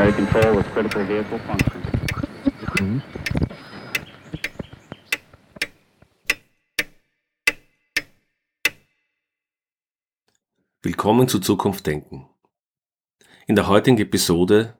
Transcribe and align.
primary 0.00 0.12
control 0.12 0.56
with 0.56 0.66
critical 0.72 1.06
vehicle 1.06 1.38
function. 1.40 3.02
Willkommen 10.82 11.28
zu 11.28 11.38
Zukunft 11.40 11.86
Denken. 11.86 12.26
In 13.46 13.56
der 13.56 13.66
heutigen 13.66 13.98
Episode 13.98 14.78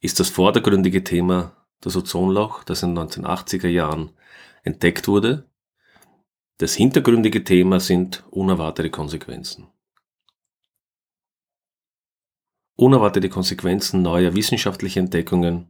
ist 0.00 0.18
das 0.18 0.30
vordergründige 0.30 1.04
Thema 1.04 1.56
das 1.80 1.96
Ozonloch, 1.96 2.64
das 2.64 2.82
in 2.82 2.94
den 2.94 3.06
1980er 3.06 3.68
Jahren 3.68 4.12
entdeckt 4.62 5.08
wurde. 5.08 5.46
Das 6.56 6.74
hintergründige 6.74 7.44
Thema 7.44 7.80
sind 7.80 8.24
unerwartete 8.30 8.88
Konsequenzen. 8.88 9.73
Unerwartete 12.76 13.28
Konsequenzen 13.28 14.02
neuer 14.02 14.34
wissenschaftlicher 14.34 15.00
Entdeckungen, 15.00 15.68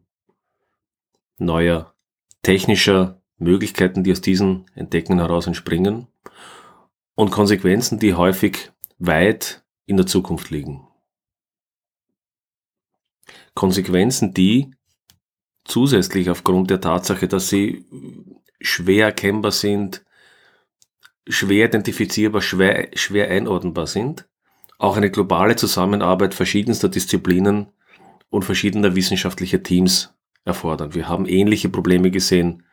neuer 1.39 1.95
technischer 2.43 3.21
Möglichkeiten, 3.37 4.05
die 4.05 4.13
aus 4.13 4.21
diesen 4.21 4.67
Entdeckungen 4.75 5.19
heraus 5.19 5.47
entspringen 5.47 6.07
und 7.15 7.31
Konsequenzen, 7.31 7.99
die 7.99 8.15
häufig 8.15 8.73
weit 8.99 9.65
in 9.87 9.97
der 9.97 10.07
Zukunft 10.07 10.51
liegen. 10.51 10.87
Konsequenzen, 13.55 14.35
die 14.35 14.75
zusätzlich 15.65 16.31
aufgrund 16.31 16.71
der 16.71 16.81
Tatsache, 16.81 17.29
dass 17.29 17.49
sie 17.49 17.87
schwer 18.61 19.07
erkennbar 19.07 19.53
sind, 19.53 20.05
schwer 21.27 21.67
identifizierbar, 21.67 22.43
schwer, 22.43 22.89
schwer 22.95 23.31
einordnbar 23.31 23.87
sind, 23.87 24.29
auch 24.85 24.97
eine 24.97 25.11
globale 25.11 25.57
Zusammenarbeit 25.57 26.35
verschiedenster 26.35 26.89
Disziplinen 26.89 27.69
und 28.29 28.45
verschiedener 28.45 28.95
wissenschaftlicher 28.95 29.63
Teams 29.63 30.15
erfordern. 30.45 30.95
Wir 30.95 31.09
haben 31.09 31.27
ähnliche 31.27 31.71
Probleme 31.71 32.11
gesehen, 32.11 32.65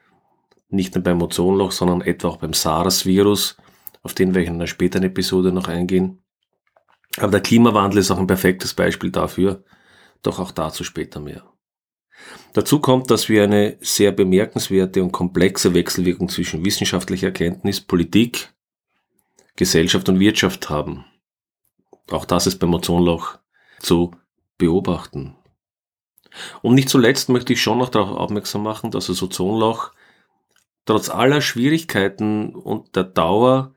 nicht 0.69 0.93
nur 0.93 1.03
beim 1.03 1.21
Ozonloch, 1.21 1.71
sondern 1.71 2.01
etwa 2.01 2.27
auch 2.27 2.37
beim 2.37 2.53
SARS-Virus, 2.53 3.57
auf 4.03 4.13
den 4.13 4.35
wir 4.35 4.43
in 4.43 4.55
einer 4.55 4.67
späteren 4.67 5.03
Episode 5.03 5.51
noch 5.51 5.67
eingehen. 5.67 6.21
Aber 7.17 7.31
der 7.31 7.41
Klimawandel 7.41 7.99
ist 7.99 8.11
auch 8.11 8.19
ein 8.19 8.27
perfektes 8.27 8.73
Beispiel 8.73 9.11
dafür, 9.11 9.63
doch 10.21 10.39
auch 10.39 10.51
dazu 10.51 10.83
später 10.83 11.19
mehr. 11.19 11.43
Dazu 12.53 12.79
kommt, 12.79 13.09
dass 13.09 13.29
wir 13.29 13.43
eine 13.43 13.77
sehr 13.79 14.11
bemerkenswerte 14.11 15.01
und 15.01 15.11
komplexe 15.11 15.73
Wechselwirkung 15.73 16.29
zwischen 16.29 16.63
wissenschaftlicher 16.65 17.27
Erkenntnis, 17.27 17.81
Politik, 17.81 18.53
Gesellschaft 19.55 20.07
und 20.09 20.19
Wirtschaft 20.19 20.69
haben. 20.69 21.05
Auch 22.09 22.25
das 22.25 22.47
ist 22.47 22.59
beim 22.59 22.73
Ozonloch 22.73 23.37
zu 23.79 24.11
beobachten. 24.57 25.35
Und 26.61 26.75
nicht 26.75 26.89
zuletzt 26.89 27.29
möchte 27.29 27.53
ich 27.53 27.61
schon 27.61 27.77
noch 27.77 27.89
darauf 27.89 28.17
aufmerksam 28.17 28.63
machen, 28.63 28.91
dass 28.91 29.07
das 29.07 29.21
Ozonloch 29.21 29.91
trotz 30.85 31.09
aller 31.09 31.41
Schwierigkeiten 31.41 32.55
und 32.55 32.95
der 32.95 33.03
Dauer, 33.03 33.75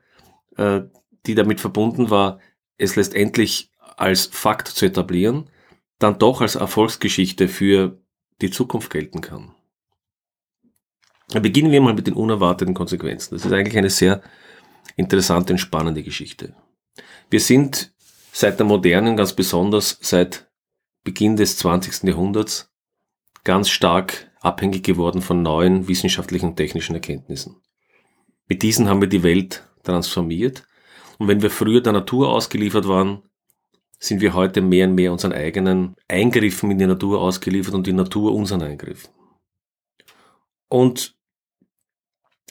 äh, 0.57 0.81
die 1.25 1.35
damit 1.35 1.59
verbunden 1.59 2.09
war, 2.09 2.39
es 2.77 2.95
letztendlich 2.95 3.71
als 3.97 4.25
Fakt 4.27 4.67
zu 4.67 4.85
etablieren, 4.85 5.49
dann 5.99 6.19
doch 6.19 6.41
als 6.41 6.55
Erfolgsgeschichte 6.55 7.47
für 7.47 7.99
die 8.41 8.49
Zukunft 8.49 8.91
gelten 8.91 9.21
kann. 9.21 9.53
Beginnen 11.33 11.71
wir 11.71 11.81
mal 11.81 11.93
mit 11.93 12.07
den 12.07 12.13
unerwarteten 12.13 12.73
Konsequenzen. 12.73 13.33
Das 13.33 13.45
ist 13.45 13.51
eigentlich 13.51 13.77
eine 13.77 13.89
sehr 13.89 14.21
interessante 14.95 15.53
und 15.53 15.59
spannende 15.59 16.03
Geschichte. 16.03 16.55
Wir 17.29 17.39
sind 17.39 17.94
seit 18.35 18.59
der 18.59 18.65
modernen, 18.65 19.15
ganz 19.15 19.31
besonders 19.31 19.97
seit 20.01 20.51
Beginn 21.05 21.37
des 21.37 21.57
20. 21.57 22.03
Jahrhunderts, 22.03 22.69
ganz 23.45 23.69
stark 23.69 24.29
abhängig 24.41 24.83
geworden 24.83 25.21
von 25.21 25.41
neuen 25.41 25.87
wissenschaftlichen 25.87 26.49
und 26.49 26.55
technischen 26.57 26.95
Erkenntnissen. 26.95 27.55
Mit 28.49 28.61
diesen 28.61 28.89
haben 28.89 28.99
wir 28.99 29.07
die 29.07 29.23
Welt 29.23 29.65
transformiert. 29.83 30.67
Und 31.17 31.29
wenn 31.29 31.41
wir 31.41 31.49
früher 31.49 31.79
der 31.79 31.93
Natur 31.93 32.29
ausgeliefert 32.29 32.89
waren, 32.89 33.23
sind 33.99 34.19
wir 34.19 34.33
heute 34.33 34.61
mehr 34.61 34.89
und 34.89 34.95
mehr 34.95 35.13
unseren 35.13 35.31
eigenen 35.31 35.95
Eingriffen 36.09 36.71
in 36.71 36.77
die 36.77 36.87
Natur 36.87 37.21
ausgeliefert 37.21 37.73
und 37.73 37.87
die 37.87 37.93
Natur 37.93 38.33
unseren 38.33 38.63
Eingriffen. 38.63 39.11
Und 40.67 41.15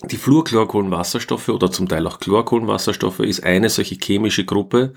die 0.02 0.16
Fluorchlorkohlenwasserstoffe 0.16 1.50
oder 1.50 1.70
zum 1.70 1.88
Teil 1.88 2.06
auch 2.06 2.20
Chlorkohlenwasserstoffe 2.20 3.20
ist 3.20 3.44
eine 3.44 3.68
solche 3.68 3.96
chemische 3.96 4.46
Gruppe, 4.46 4.94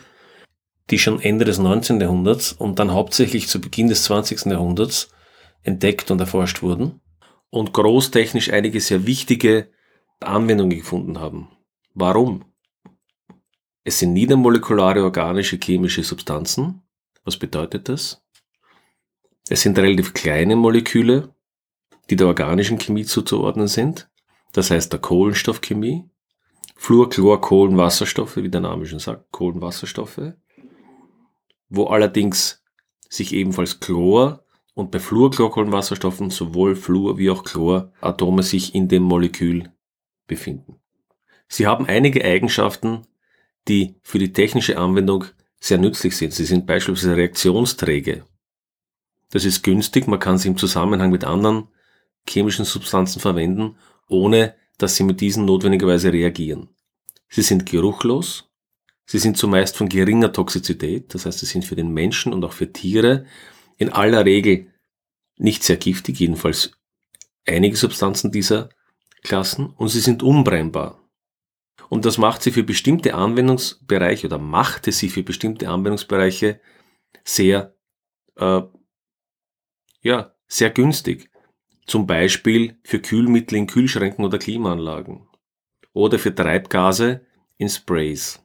die 0.89 0.99
schon 0.99 1.21
Ende 1.21 1.45
des 1.45 1.59
19. 1.59 1.99
Jahrhunderts 1.99 2.53
und 2.53 2.79
dann 2.79 2.93
hauptsächlich 2.93 3.47
zu 3.47 3.59
Beginn 3.59 3.89
des 3.89 4.03
20. 4.03 4.45
Jahrhunderts 4.45 5.09
entdeckt 5.63 6.11
und 6.11 6.19
erforscht 6.19 6.61
wurden 6.61 7.01
und 7.49 7.73
großtechnisch 7.73 8.51
einige 8.51 8.79
sehr 8.79 9.05
wichtige 9.05 9.69
Anwendungen 10.19 10.77
gefunden 10.77 11.19
haben. 11.19 11.49
Warum? 11.93 12.45
Es 13.83 13.99
sind 13.99 14.13
niedermolekulare 14.13 15.03
organische 15.03 15.57
chemische 15.57 16.03
Substanzen. 16.03 16.81
Was 17.23 17.37
bedeutet 17.37 17.89
das? 17.89 18.21
Es 19.49 19.61
sind 19.61 19.77
relativ 19.79 20.13
kleine 20.13 20.55
Moleküle, 20.55 21.33
die 22.09 22.15
der 22.15 22.27
organischen 22.27 22.77
Chemie 22.77 23.05
zuzuordnen 23.05 23.67
sind. 23.67 24.09
Das 24.53 24.71
heißt 24.71 24.91
der 24.91 24.99
Kohlenstoffchemie. 24.99 26.09
Fluor, 26.75 27.09
Chlor, 27.09 27.41
Kohlenwasserstoffe, 27.41 28.37
wie 28.37 28.49
der 28.49 28.61
Name 28.61 28.85
schon 28.85 28.99
sagt, 28.99 29.31
Kohlenwasserstoffe. 29.31 30.33
Wo 31.69 31.85
allerdings 31.85 32.63
sich 33.09 33.33
ebenfalls 33.33 33.79
Chlor 33.79 34.43
und 34.73 34.91
bei 34.91 34.99
Fluorchlorkohlenwasserstoffen 34.99 36.29
sowohl 36.29 36.75
Fluor 36.75 37.17
wie 37.17 37.29
auch 37.29 37.43
Chloratome 37.43 38.43
sich 38.43 38.75
in 38.75 38.87
dem 38.87 39.03
Molekül 39.03 39.71
befinden. 40.27 40.75
Sie 41.47 41.65
haben 41.65 41.85
einige 41.85 42.23
Eigenschaften, 42.23 43.07
die 43.67 43.95
für 44.01 44.19
die 44.19 44.33
technische 44.33 44.77
Anwendung 44.77 45.25
sehr 45.59 45.77
nützlich 45.77 46.15
sind. 46.15 46.33
Sie 46.33 46.45
sind 46.45 46.65
beispielsweise 46.65 47.15
Reaktionsträge. 47.15 48.25
Das 49.31 49.45
ist 49.45 49.63
günstig, 49.63 50.07
man 50.07 50.19
kann 50.19 50.37
sie 50.37 50.49
im 50.49 50.57
Zusammenhang 50.57 51.11
mit 51.11 51.23
anderen 51.23 51.67
chemischen 52.27 52.65
Substanzen 52.65 53.19
verwenden, 53.19 53.77
ohne 54.07 54.55
dass 54.77 54.95
sie 54.95 55.03
mit 55.03 55.21
diesen 55.21 55.45
notwendigerweise 55.45 56.13
reagieren. 56.13 56.69
Sie 57.29 57.41
sind 57.41 57.65
geruchlos, 57.65 58.46
sie 59.07 59.17
sind 59.17 59.37
zumeist 59.37 59.75
von 59.75 59.89
geringer 59.89 60.31
Toxizität, 60.31 61.15
das 61.15 61.25
heißt, 61.25 61.39
sie 61.39 61.47
sind 61.47 61.65
für 61.65 61.75
den 61.75 61.91
Menschen 61.91 62.33
und 62.33 62.43
auch 62.45 62.53
für 62.53 62.71
Tiere 62.71 63.25
in 63.77 63.89
aller 63.89 64.25
Regel 64.25 64.71
nicht 65.37 65.63
sehr 65.63 65.77
giftig, 65.77 66.19
jedenfalls 66.19 66.71
einige 67.45 67.77
Substanzen 67.77 68.31
dieser 68.31 68.69
Klassen, 69.23 69.67
und 69.71 69.87
sie 69.87 70.01
sind 70.01 70.21
unbrennbar. 70.21 71.01
Und 71.89 72.05
das 72.05 72.17
macht 72.17 72.43
sie 72.43 72.51
für 72.51 72.63
bestimmte 72.63 73.15
Anwendungsbereiche 73.15 74.27
oder 74.27 74.37
machte 74.37 74.91
sie 74.91 75.09
für 75.09 75.23
bestimmte 75.23 75.69
Anwendungsbereiche 75.69 76.59
sehr, 77.23 77.75
äh, 78.35 78.61
ja, 80.01 80.35
sehr 80.47 80.69
günstig. 80.69 81.29
Zum 81.85 82.05
Beispiel 82.05 82.77
für 82.83 82.99
Kühlmittel 82.99 83.57
in 83.57 83.67
Kühlschränken 83.67 84.25
oder 84.25 84.37
Klimaanlagen. 84.37 85.27
Oder 85.93 86.19
für 86.19 86.35
Treibgase 86.35 87.25
in 87.57 87.69
Sprays. 87.69 88.43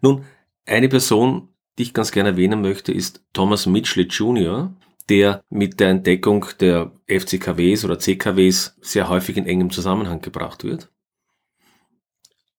Nun, 0.00 0.24
eine 0.66 0.88
Person, 0.88 1.48
die 1.78 1.84
ich 1.84 1.94
ganz 1.94 2.12
gerne 2.12 2.30
erwähnen 2.30 2.60
möchte, 2.60 2.92
ist 2.92 3.24
Thomas 3.32 3.66
Mitchell 3.66 4.06
Jr., 4.08 4.74
der 5.08 5.44
mit 5.50 5.80
der 5.80 5.90
Entdeckung 5.90 6.46
der 6.60 6.92
FCKWs 7.06 7.84
oder 7.84 7.98
CKWs 7.98 8.76
sehr 8.80 9.08
häufig 9.08 9.36
in 9.36 9.46
engem 9.46 9.70
Zusammenhang 9.70 10.20
gebracht 10.20 10.64
wird. 10.64 10.90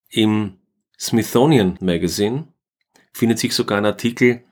Im 0.09 0.57
Smithsonian 0.99 1.77
Magazine 1.81 2.47
findet 3.13 3.39
sich 3.39 3.55
sogar 3.55 3.79
ein 3.79 3.85
Artikel, 3.85 4.43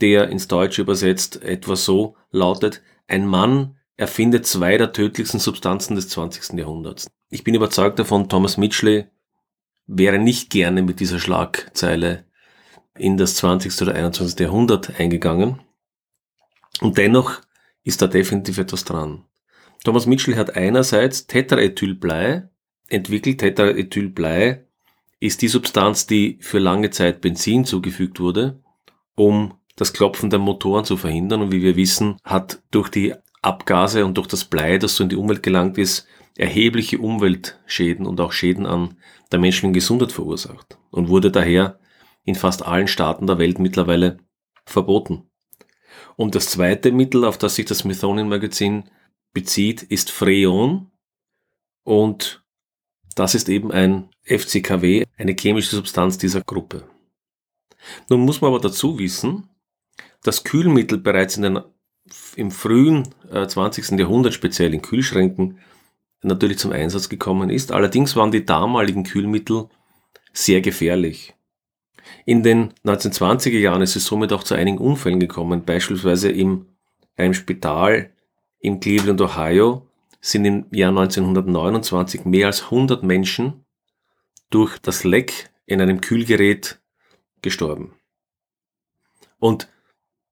der 0.00 0.28
ins 0.28 0.48
Deutsche 0.48 0.82
übersetzt 0.82 1.42
etwa 1.42 1.76
so 1.76 2.16
lautet, 2.30 2.82
ein 3.06 3.26
Mann 3.26 3.76
erfindet 3.96 4.46
zwei 4.46 4.76
der 4.76 4.92
tödlichsten 4.92 5.40
Substanzen 5.40 5.94
des 5.94 6.08
20. 6.08 6.58
Jahrhunderts. 6.58 7.06
Ich 7.30 7.44
bin 7.44 7.54
überzeugt 7.54 7.98
davon, 7.98 8.28
Thomas 8.28 8.56
Mitchley 8.56 9.06
wäre 9.86 10.18
nicht 10.18 10.50
gerne 10.50 10.82
mit 10.82 11.00
dieser 11.00 11.18
Schlagzeile 11.18 12.24
in 12.96 13.16
das 13.16 13.36
20. 13.36 13.82
oder 13.82 13.94
21. 13.94 14.38
Jahrhundert 14.38 14.98
eingegangen. 14.98 15.60
Und 16.80 16.98
dennoch 16.98 17.40
ist 17.82 18.02
da 18.02 18.06
definitiv 18.06 18.58
etwas 18.58 18.84
dran. 18.84 19.24
Thomas 19.84 20.06
Mitchell 20.06 20.36
hat 20.36 20.56
einerseits 20.56 21.26
Tetraethylblei 21.26 22.48
entwickelt. 22.88 23.38
Tetraethylblei 23.38 24.64
ist 25.20 25.42
die 25.42 25.48
Substanz, 25.48 26.06
die 26.06 26.38
für 26.40 26.58
lange 26.58 26.90
Zeit 26.90 27.20
Benzin 27.20 27.64
zugefügt 27.64 28.20
wurde, 28.20 28.62
um 29.14 29.54
das 29.76 29.92
Klopfen 29.92 30.30
der 30.30 30.38
Motoren 30.38 30.84
zu 30.84 30.96
verhindern. 30.96 31.42
Und 31.42 31.52
wie 31.52 31.62
wir 31.62 31.76
wissen, 31.76 32.16
hat 32.24 32.62
durch 32.70 32.88
die 32.88 33.14
Abgase 33.42 34.04
und 34.06 34.16
durch 34.16 34.26
das 34.26 34.46
Blei, 34.46 34.78
das 34.78 34.96
so 34.96 35.02
in 35.02 35.10
die 35.10 35.16
Umwelt 35.16 35.42
gelangt 35.42 35.76
ist, 35.76 36.06
erhebliche 36.36 36.98
Umweltschäden 36.98 38.06
und 38.06 38.20
auch 38.20 38.32
Schäden 38.32 38.66
an 38.66 38.96
der 39.32 39.38
menschlichen 39.38 39.72
Gesundheit 39.72 40.12
verursacht 40.12 40.78
und 40.90 41.08
wurde 41.08 41.30
daher 41.30 41.78
in 42.24 42.34
fast 42.34 42.64
allen 42.64 42.88
Staaten 42.88 43.26
der 43.26 43.38
Welt 43.38 43.58
mittlerweile 43.58 44.18
verboten. 44.64 45.30
Und 46.16 46.34
das 46.34 46.46
zweite 46.46 46.92
Mittel, 46.92 47.24
auf 47.24 47.38
das 47.38 47.56
sich 47.56 47.66
das 47.66 47.78
Smithsonian 47.78 48.28
Magazin 48.28 48.84
bezieht, 49.32 49.82
ist 49.82 50.10
Freon. 50.10 50.90
Und 51.82 52.44
das 53.14 53.34
ist 53.34 53.48
eben 53.48 53.70
ein 53.72 54.08
FCKW, 54.24 55.04
eine 55.16 55.36
chemische 55.38 55.76
Substanz 55.76 56.18
dieser 56.18 56.40
Gruppe. 56.40 56.88
Nun 58.08 58.20
muss 58.20 58.40
man 58.40 58.48
aber 58.48 58.60
dazu 58.60 58.98
wissen, 58.98 59.48
dass 60.22 60.44
Kühlmittel 60.44 60.98
bereits 60.98 61.36
in 61.36 61.42
den, 61.42 61.60
im 62.36 62.50
frühen 62.50 63.08
äh, 63.30 63.46
20. 63.46 63.98
Jahrhundert, 63.98 64.32
speziell 64.32 64.72
in 64.72 64.80
Kühlschränken, 64.82 65.58
natürlich 66.24 66.58
zum 66.58 66.72
Einsatz 66.72 67.08
gekommen 67.08 67.50
ist. 67.50 67.72
Allerdings 67.72 68.16
waren 68.16 68.30
die 68.30 68.44
damaligen 68.44 69.04
Kühlmittel 69.04 69.68
sehr 70.32 70.60
gefährlich. 70.60 71.34
In 72.26 72.42
den 72.42 72.72
1920er 72.84 73.58
Jahren 73.58 73.82
ist 73.82 73.96
es 73.96 74.06
somit 74.06 74.32
auch 74.32 74.42
zu 74.42 74.54
einigen 74.54 74.78
Unfällen 74.78 75.20
gekommen. 75.20 75.64
Beispielsweise 75.64 76.30
im, 76.30 76.66
einem 77.16 77.34
Spital 77.34 78.10
in 78.58 78.80
Cleveland, 78.80 79.20
Ohio, 79.20 79.86
sind 80.20 80.44
im 80.46 80.66
Jahr 80.70 80.90
1929 80.90 82.24
mehr 82.24 82.46
als 82.46 82.64
100 82.64 83.02
Menschen 83.02 83.64
durch 84.48 84.78
das 84.78 85.04
Leck 85.04 85.50
in 85.66 85.80
einem 85.80 86.00
Kühlgerät 86.00 86.80
gestorben. 87.42 87.94
Und 89.38 89.68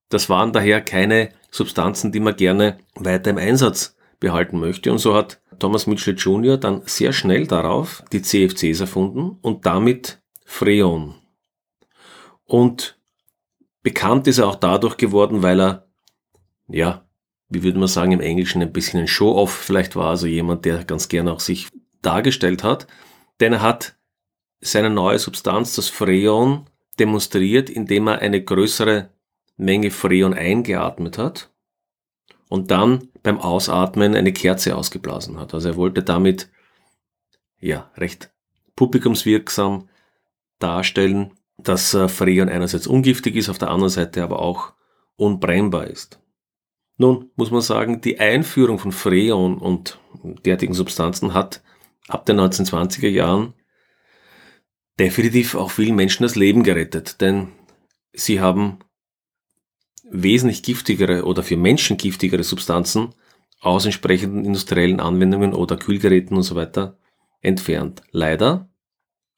das 0.09 0.31
waren 0.31 0.53
daher 0.53 0.81
keine 0.81 1.31
Substanzen, 1.51 2.13
die 2.13 2.21
man 2.21 2.37
gerne 2.37 2.79
weiter 2.95 3.31
im 3.31 3.39
Einsatz 3.39 3.97
behalten 4.19 4.59
möchte. 4.59 4.91
Und 4.91 4.99
so 4.99 5.15
hat 5.15 5.42
Thomas 5.63 5.87
Mitchell 5.87 6.17
Jr. 6.17 6.57
dann 6.57 6.83
sehr 6.87 7.13
schnell 7.13 7.47
darauf 7.47 8.03
die 8.11 8.21
CFCs 8.21 8.81
erfunden 8.81 9.39
und 9.43 9.65
damit 9.65 10.21
Freon. 10.45 11.15
Und 12.45 12.99
bekannt 13.85 14.27
ist 14.27 14.39
er 14.39 14.49
auch 14.49 14.57
dadurch 14.57 14.97
geworden, 14.97 15.45
weil 15.45 15.61
er, 15.61 15.89
ja, 16.67 17.07
wie 17.49 17.63
würde 17.63 17.79
man 17.79 17.87
sagen 17.87 18.11
im 18.11 18.21
Englischen, 18.21 18.61
ein 18.61 18.73
bisschen 18.73 18.99
ein 18.99 19.07
Show-off 19.07 19.55
vielleicht 19.55 19.95
war, 19.95 20.09
also 20.09 20.27
jemand, 20.27 20.65
der 20.65 20.83
ganz 20.83 21.09
gerne 21.09 21.33
auch 21.33 21.39
sich 21.39 21.69
dargestellt 22.01 22.65
hat. 22.65 22.89
Denn 23.39 23.53
er 23.53 23.63
hat 23.63 23.95
seine 24.61 24.91
neue 24.91 25.21
Substanz, 25.21 25.77
das 25.77 25.89
Freon, 25.89 26.67
demonstriert, 26.99 27.71
indem 27.71 28.09
er 28.09 28.19
eine 28.19 28.43
größere 28.43 29.11
Menge 29.57 29.93
Freon 29.93 30.35
eingeatmet 30.35 31.19
hat 31.19 31.52
und 32.53 32.71
dann 32.71 33.09
beim 33.23 33.41
Ausatmen 33.41 34.15
eine 34.15 34.35
Kerze 34.35 34.77
ausgeblasen 34.77 35.41
hat. 35.41 35.55
Also 35.55 35.71
er 35.71 35.77
wollte 35.77 36.03
damit 36.03 36.51
ja 37.61 37.91
recht 37.97 38.31
publikumswirksam 38.77 39.89
darstellen, 40.59 41.33
dass 41.57 41.95
äh, 41.95 42.09
Freon 42.09 42.51
einerseits 42.51 42.87
ungiftig 42.87 43.37
ist, 43.37 43.49
auf 43.49 43.57
der 43.57 43.71
anderen 43.71 43.89
Seite 43.89 44.23
aber 44.23 44.41
auch 44.41 44.75
unbrennbar 45.17 45.87
ist. 45.87 46.21
Nun 46.99 47.31
muss 47.37 47.51
man 47.51 47.63
sagen, 47.63 48.03
die 48.03 48.21
Einführung 48.21 48.79
von 48.79 48.93
Freon 48.93 49.57
und 49.57 49.99
derartigen 50.45 50.75
Substanzen 50.75 51.33
hat 51.33 51.63
ab 52.07 52.27
den 52.27 52.39
1920er 52.39 53.09
Jahren 53.09 53.55
definitiv 54.99 55.55
auch 55.55 55.71
vielen 55.71 55.97
Menschen 55.97 56.25
das 56.25 56.37
Leben 56.37 56.65
gerettet, 56.65 57.23
denn 57.23 57.49
sie 58.13 58.41
haben 58.41 58.81
wesentlich 60.13 60.63
giftigere 60.63 61.25
oder 61.25 61.43
für 61.43 61.57
Menschen 61.57 61.97
giftigere 61.97 62.45
Substanzen 62.45 63.15
aus 63.61 63.85
entsprechenden 63.85 64.45
industriellen 64.45 65.01
Anwendungen 65.01 65.55
oder 65.55 65.77
Kühlgeräten 65.77 66.37
und 66.37 66.43
so 66.43 66.55
weiter 66.55 66.99
entfernt. 67.41 68.03
Leider, 68.11 68.69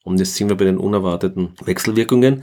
und 0.02 0.18
jetzt 0.18 0.34
sind 0.34 0.48
wir 0.48 0.56
bei 0.56 0.64
den 0.64 0.78
unerwarteten 0.78 1.54
Wechselwirkungen, 1.64 2.42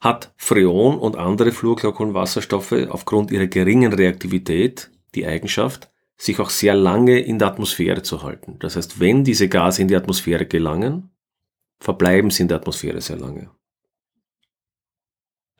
hat 0.00 0.32
Freon 0.36 0.98
und 0.98 1.16
andere 1.16 1.52
Fluorchlorkohlenwasserstoffe 1.52 2.86
aufgrund 2.88 3.30
ihrer 3.30 3.46
geringen 3.46 3.92
Reaktivität 3.92 4.90
die 5.14 5.26
Eigenschaft, 5.26 5.90
sich 6.16 6.38
auch 6.40 6.50
sehr 6.50 6.74
lange 6.74 7.18
in 7.18 7.38
der 7.38 7.48
Atmosphäre 7.48 8.02
zu 8.02 8.22
halten. 8.22 8.58
Das 8.58 8.76
heißt, 8.76 9.00
wenn 9.00 9.24
diese 9.24 9.48
Gase 9.48 9.82
in 9.82 9.88
die 9.88 9.96
Atmosphäre 9.96 10.46
gelangen, 10.46 11.10
verbleiben 11.78 12.30
sie 12.30 12.42
in 12.42 12.48
der 12.48 12.58
Atmosphäre 12.58 13.00
sehr 13.00 13.16
lange. 13.16 13.50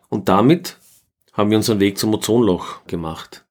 Und 0.08 0.28
damit 0.28 0.78
haben 1.36 1.50
wir 1.50 1.58
unseren 1.58 1.80
Weg 1.80 1.98
zum 1.98 2.14
Ozonloch 2.14 2.84
gemacht. 2.86 3.44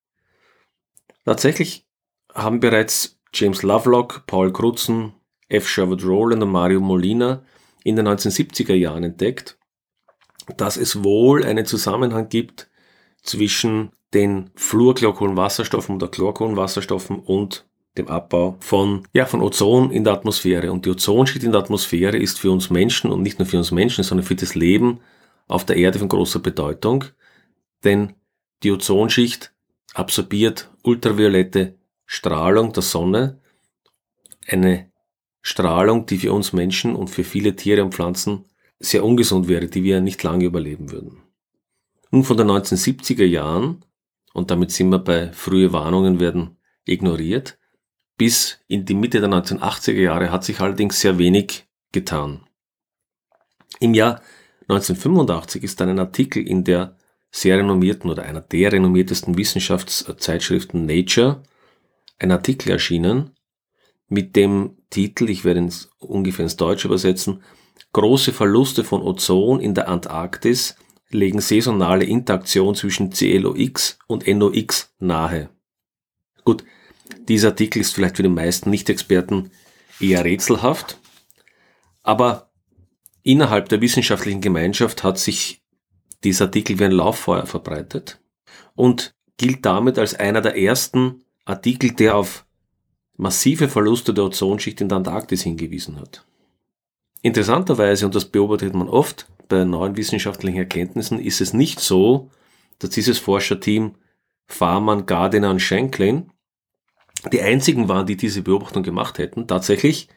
Tatsächlich 1.24 1.86
haben 2.34 2.60
bereits 2.60 3.20
James 3.34 3.64
Lovelock, 3.64 4.24
Paul 4.28 4.52
Crutzen, 4.52 5.14
F. 5.50 5.68
Sherwood 5.68 6.04
Rowland 6.04 6.42
und 6.42 6.52
Mario 6.52 6.80
Molina 6.80 7.44
in 7.84 7.96
den 7.96 8.08
1970er 8.08 8.74
Jahren 8.74 9.04
entdeckt, 9.04 9.58
dass 10.58 10.78
es 10.78 11.04
wohl 11.04 11.44
einen 11.44 11.66
Zusammenhang 11.66 12.30
gibt 12.30 12.70
zwischen 13.22 13.92
den 14.14 14.50
Fluorchlorkohlenwasserstoffen 14.56 15.96
oder 15.96 16.08
Chlorkohlenwasserstoffen 16.08 17.20
und 17.20 17.66
dem 17.98 18.08
Abbau 18.08 18.58
von, 18.60 19.08
ja, 19.14 19.26
von 19.26 19.42
Ozon 19.42 19.92
in 19.92 20.04
der 20.04 20.14
Atmosphäre. 20.14 20.72
Und 20.72 20.86
die 20.86 20.90
Ozonschicht 20.90 21.44
in 21.44 21.52
der 21.52 21.62
Atmosphäre 21.62 22.18
ist 22.18 22.40
für 22.40 22.52
uns 22.52 22.70
Menschen 22.70 23.12
und 23.12 23.22
nicht 23.22 23.40
nur 23.40 23.48
für 23.48 23.58
uns 23.58 23.72
Menschen, 23.72 24.04
sondern 24.04 24.26
für 24.26 24.36
das 24.36 24.56
Leben 24.56 25.00
auf 25.48 25.66
der 25.66 25.78
Erde 25.78 26.00
von 26.00 26.10
großer 26.10 26.40
Bedeutung. 26.40 27.06
Denn 27.86 28.16
die 28.64 28.72
Ozonschicht 28.72 29.54
absorbiert 29.94 30.72
ultraviolette 30.84 31.78
Strahlung 32.06 32.74
der 32.74 32.84
Sonne. 32.84 33.40
Eine 34.48 34.92
Strahlung, 35.42 36.06
die 36.06 36.18
für 36.18 36.34
uns 36.34 36.52
Menschen 36.52 36.96
und 36.96 37.10
für 37.10 37.24
viele 37.24 37.56
Tiere 37.56 37.84
und 37.84 37.94
Pflanzen 37.94 38.46
sehr 38.80 39.06
ungesund 39.06 39.48
wäre, 39.48 39.68
die 39.68 39.84
wir 39.84 40.02
nicht 40.02 40.22
lange 40.24 40.46
überleben 40.46 40.92
würden. 40.92 41.22
Nun 42.12 42.24
von 42.24 42.38
den 42.38 42.48
1970er 42.48 43.26
Jahren, 43.26 43.86
und 44.34 44.52
damit 44.52 44.72
sind 44.72 44.90
wir 44.90 45.00
bei 45.00 45.32
frühe 45.32 45.72
Warnungen 45.72 46.20
werden 46.20 46.58
ignoriert, 46.86 47.58
bis 48.18 48.60
in 48.68 48.86
die 48.86 48.94
Mitte 48.94 49.20
der 49.20 49.30
1980er 49.30 50.02
Jahre 50.02 50.32
hat 50.32 50.44
sich 50.44 50.60
allerdings 50.60 51.00
sehr 51.00 51.18
wenig 51.18 51.68
getan. 51.92 52.48
Im 53.80 53.94
Jahr 53.94 54.22
1985 54.68 55.64
ist 55.64 55.80
dann 55.80 55.90
ein 55.90 56.00
Artikel 56.00 56.46
in 56.48 56.64
der 56.64 56.95
sehr 57.36 57.58
renommierten 57.58 58.10
oder 58.10 58.24
einer 58.24 58.40
der 58.40 58.72
renommiertesten 58.72 59.38
Wissenschaftszeitschriften 59.38 60.86
Nature 60.86 61.44
ein 62.18 62.32
Artikel 62.32 62.72
erschienen 62.72 63.32
mit 64.08 64.38
dem 64.38 64.78
Titel, 64.90 65.30
ich 65.30 65.44
werde 65.44 65.66
es 65.66 65.90
ungefähr 66.00 66.44
ins 66.44 66.56
Deutsche 66.56 66.88
übersetzen, 66.88 67.44
Große 67.92 68.32
Verluste 68.32 68.84
von 68.84 69.02
Ozon 69.02 69.60
in 69.60 69.74
der 69.74 69.90
Antarktis 69.90 70.76
legen 71.10 71.42
saisonale 71.42 72.06
Interaktion 72.06 72.76
zwischen 72.76 73.10
CLOX 73.10 74.00
und 74.08 74.28
NOx 74.28 74.94
nahe. 75.00 75.50
Gut, 76.46 76.64
dieser 77.28 77.50
Artikel 77.50 77.80
ist 77.80 77.94
vielleicht 77.94 78.18
für 78.18 78.24
die 78.24 78.30
meisten 78.30 78.70
Nicht-Experten 78.70 79.52
eher 80.00 80.24
rätselhaft, 80.24 81.00
aber 82.02 82.52
innerhalb 83.24 83.68
der 83.70 83.82
wissenschaftlichen 83.82 84.42
Gemeinschaft 84.42 85.04
hat 85.04 85.18
sich 85.20 85.65
dieser 86.26 86.46
Artikel 86.46 86.80
wie 86.80 86.86
ein 86.86 86.92
Lauffeuer 86.92 87.46
verbreitet 87.46 88.20
und 88.76 89.16
gilt 89.38 89.66
damit 89.66 89.98
als 89.98 90.16
einer 90.16 90.42
der 90.42 90.58
ersten 90.58 91.24
Artikel, 91.46 91.92
der 91.92 92.16
auf 92.16 92.46
massive 93.18 93.70
Verluste 93.70 94.14
der 94.14 94.26
Ozonschicht 94.26 94.82
in 94.82 94.90
der 94.90 94.98
Antarktis 94.98 95.44
hingewiesen 95.44 96.00
hat. 96.00 96.26
Interessanterweise, 97.22 98.06
und 98.06 98.16
das 98.16 98.26
beobachtet 98.26 98.74
man 98.74 98.90
oft 98.90 99.28
bei 99.48 99.64
neuen 99.64 99.98
wissenschaftlichen 99.98 100.58
Erkenntnissen, 100.58 101.20
ist 101.20 101.42
es 101.42 101.54
nicht 101.54 101.80
so, 101.80 102.30
dass 102.80 102.90
dieses 102.92 103.20
Forscherteam 103.20 103.96
Farman, 104.48 105.06
Gardiner 105.06 105.50
und 105.50 105.60
Shanklin 105.60 106.32
die 107.32 107.42
einzigen 107.42 107.88
waren, 107.88 108.06
die 108.06 108.18
diese 108.18 108.44
Beobachtung 108.44 108.84
gemacht 108.84 109.18
hätten. 109.18 109.48
Tatsächlich 109.48 110.10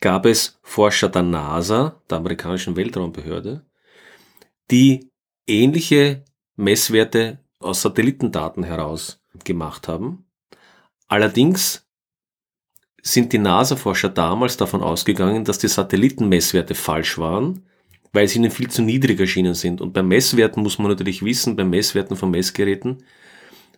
gab 0.00 0.26
es 0.26 0.58
Forscher 0.62 1.08
der 1.08 1.22
NASA, 1.22 2.02
der 2.10 2.18
amerikanischen 2.18 2.76
Weltraumbehörde, 2.76 3.64
die 4.70 5.09
ähnliche 5.50 6.24
Messwerte 6.56 7.40
aus 7.58 7.82
Satellitendaten 7.82 8.62
heraus 8.62 9.22
gemacht 9.44 9.88
haben. 9.88 10.26
Allerdings 11.08 11.86
sind 13.02 13.32
die 13.32 13.38
NASA-Forscher 13.38 14.10
damals 14.10 14.56
davon 14.56 14.82
ausgegangen, 14.82 15.44
dass 15.44 15.58
die 15.58 15.68
Satellitenmesswerte 15.68 16.74
falsch 16.74 17.18
waren, 17.18 17.66
weil 18.12 18.28
sie 18.28 18.38
ihnen 18.38 18.50
viel 18.50 18.70
zu 18.70 18.82
niedrig 18.82 19.18
erschienen 19.18 19.54
sind. 19.54 19.80
Und 19.80 19.92
bei 19.92 20.02
Messwerten 20.02 20.62
muss 20.62 20.78
man 20.78 20.88
natürlich 20.88 21.24
wissen, 21.24 21.56
bei 21.56 21.64
Messwerten 21.64 22.16
von 22.16 22.30
Messgeräten, 22.30 23.02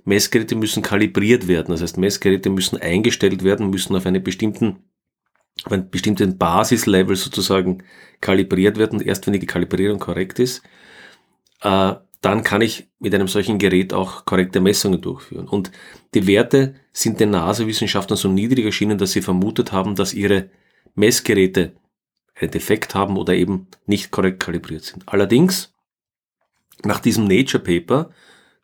Messgeräte 0.04 0.56
müssen 0.56 0.82
kalibriert 0.82 1.46
werden. 1.46 1.70
Das 1.70 1.82
heißt, 1.82 1.96
Messgeräte 1.96 2.50
müssen 2.50 2.78
eingestellt 2.78 3.44
werden, 3.44 3.70
müssen 3.70 3.94
auf, 3.94 4.06
eine 4.06 4.20
bestimmten, 4.20 4.78
auf 5.64 5.72
einen 5.72 5.90
bestimmten 5.90 6.38
Basislevel 6.38 7.14
sozusagen 7.14 7.84
kalibriert 8.20 8.78
werden. 8.78 9.00
Erst 9.00 9.26
wenn 9.26 9.34
die 9.34 9.46
Kalibrierung 9.46 10.00
korrekt 10.00 10.40
ist, 10.40 10.62
äh, 11.62 11.94
dann 12.20 12.44
kann 12.44 12.60
ich 12.60 12.88
mit 13.00 13.14
einem 13.14 13.26
solchen 13.26 13.58
Gerät 13.58 13.92
auch 13.92 14.24
korrekte 14.24 14.60
Messungen 14.60 15.00
durchführen. 15.00 15.48
Und 15.48 15.72
die 16.14 16.26
Werte 16.26 16.74
sind 16.92 17.18
den 17.18 17.30
NASA-Wissenschaftlern 17.30 18.16
so 18.16 18.28
niedrig 18.28 18.64
erschienen, 18.64 18.98
dass 18.98 19.12
sie 19.12 19.22
vermutet 19.22 19.72
haben, 19.72 19.96
dass 19.96 20.14
ihre 20.14 20.50
Messgeräte 20.94 21.72
einen 22.34 22.52
Defekt 22.52 22.94
haben 22.94 23.16
oder 23.16 23.34
eben 23.34 23.66
nicht 23.86 24.12
korrekt 24.12 24.40
kalibriert 24.40 24.84
sind. 24.84 25.08
Allerdings, 25.08 25.74
nach 26.84 27.00
diesem 27.00 27.26
Nature 27.26 27.62
Paper 27.62 28.10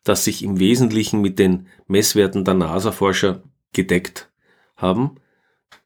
das 0.03 0.23
sich 0.23 0.43
im 0.43 0.59
Wesentlichen 0.59 1.21
mit 1.21 1.39
den 1.39 1.67
Messwerten 1.87 2.45
der 2.45 2.53
NASA-Forscher 2.53 3.43
gedeckt 3.73 4.31
haben, 4.75 5.15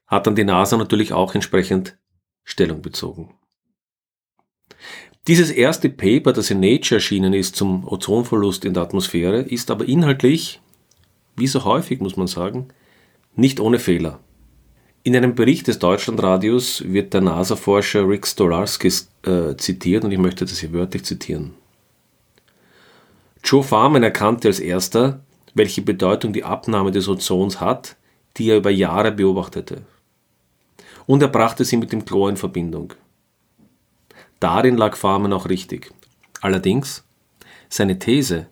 hat 0.06 0.26
dann 0.26 0.36
die 0.36 0.44
NASA 0.44 0.76
natürlich 0.76 1.12
auch 1.12 1.34
entsprechend 1.34 1.98
Stellung 2.44 2.82
bezogen. 2.82 3.34
Dieses 5.26 5.50
erste 5.50 5.88
Paper, 5.88 6.34
das 6.34 6.50
in 6.50 6.60
Nature 6.60 6.96
erschienen 6.96 7.32
ist 7.32 7.56
zum 7.56 7.88
Ozonverlust 7.88 8.66
in 8.66 8.74
der 8.74 8.82
Atmosphäre, 8.82 9.40
ist 9.40 9.70
aber 9.70 9.86
inhaltlich, 9.86 10.60
wie 11.34 11.46
so 11.46 11.64
häufig 11.64 12.00
muss 12.00 12.18
man 12.18 12.26
sagen, 12.26 12.68
nicht 13.34 13.58
ohne 13.58 13.78
Fehler. 13.78 14.20
In 15.02 15.16
einem 15.16 15.34
Bericht 15.34 15.66
des 15.66 15.78
Deutschlandradios 15.78 16.84
wird 16.86 17.14
der 17.14 17.22
NASA-Forscher 17.22 18.06
Rick 18.06 18.26
Stolarski 18.26 18.90
äh, 19.22 19.56
zitiert 19.56 20.04
und 20.04 20.12
ich 20.12 20.18
möchte 20.18 20.44
das 20.44 20.58
hier 20.58 20.72
wörtlich 20.72 21.04
zitieren. 21.04 21.54
Joe 23.42 23.62
Farman 23.62 24.02
erkannte 24.02 24.48
als 24.48 24.60
erster, 24.60 25.20
welche 25.54 25.82
Bedeutung 25.82 26.34
die 26.34 26.44
Abnahme 26.44 26.90
des 26.90 27.08
Ozons 27.08 27.60
hat, 27.60 27.96
die 28.36 28.50
er 28.50 28.58
über 28.58 28.70
Jahre 28.70 29.12
beobachtete. 29.12 29.82
Und 31.06 31.22
er 31.22 31.28
brachte 31.28 31.64
sie 31.64 31.76
mit 31.76 31.92
dem 31.92 32.04
Chlor 32.04 32.30
in 32.30 32.36
Verbindung. 32.36 32.94
Darin 34.44 34.76
lag 34.76 34.94
Farman 34.94 35.32
auch 35.32 35.48
richtig. 35.48 35.90
Allerdings, 36.42 37.02
seine 37.70 37.98
These, 37.98 38.46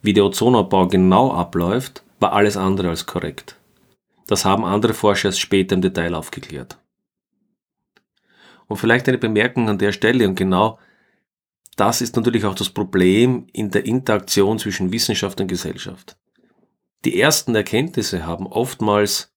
wie 0.00 0.14
der 0.14 0.24
Ozonabbau 0.24 0.88
genau 0.88 1.34
abläuft, 1.34 2.02
war 2.18 2.32
alles 2.32 2.56
andere 2.56 2.88
als 2.88 3.04
korrekt. 3.04 3.60
Das 4.26 4.46
haben 4.46 4.64
andere 4.64 4.94
Forscher 4.94 5.28
erst 5.28 5.40
später 5.40 5.74
im 5.74 5.82
Detail 5.82 6.14
aufgeklärt. 6.14 6.78
Und 8.68 8.78
vielleicht 8.78 9.06
eine 9.06 9.18
Bemerkung 9.18 9.68
an 9.68 9.76
der 9.76 9.92
Stelle 9.92 10.26
und 10.26 10.34
genau 10.34 10.78
das 11.76 12.00
ist 12.00 12.16
natürlich 12.16 12.46
auch 12.46 12.54
das 12.54 12.70
Problem 12.70 13.46
in 13.52 13.70
der 13.70 13.84
Interaktion 13.84 14.58
zwischen 14.58 14.92
Wissenschaft 14.92 15.42
und 15.42 15.48
Gesellschaft. 15.48 16.16
Die 17.04 17.20
ersten 17.20 17.54
Erkenntnisse 17.54 18.24
haben 18.24 18.46
oftmals 18.46 19.30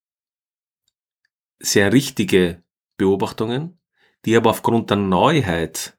sehr 1.60 1.92
richtige 1.92 2.64
Beobachtungen, 2.96 3.78
die 4.24 4.38
aber 4.38 4.52
aufgrund 4.52 4.90
der 4.90 4.96
Neuheit 4.96 5.97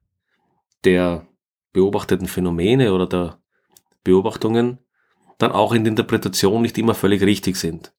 der 0.84 1.26
beobachteten 1.72 2.26
Phänomene 2.26 2.92
oder 2.92 3.06
der 3.06 3.38
Beobachtungen 4.04 4.78
dann 5.38 5.52
auch 5.52 5.72
in 5.72 5.84
der 5.84 5.92
Interpretation 5.92 6.62
nicht 6.62 6.78
immer 6.78 6.94
völlig 6.94 7.22
richtig 7.22 7.56
sind. 7.56 7.92